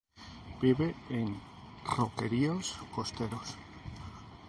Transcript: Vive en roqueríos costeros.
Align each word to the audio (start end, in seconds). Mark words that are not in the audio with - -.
Vive 0.61 0.87
en 1.17 1.27
roqueríos 1.95 2.67
costeros. 2.95 3.49